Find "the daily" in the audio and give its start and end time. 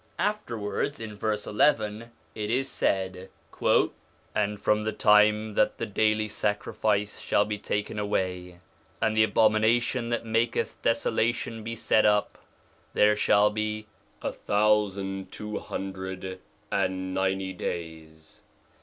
5.77-6.27